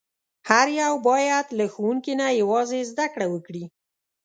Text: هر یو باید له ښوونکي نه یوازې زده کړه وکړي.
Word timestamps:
هر 0.49 0.67
یو 0.81 0.93
باید 1.09 1.45
له 1.57 1.65
ښوونکي 1.73 2.13
نه 2.21 2.27
یوازې 2.41 2.79
زده 2.91 3.05
کړه 3.13 3.27
وکړي. 3.33 3.63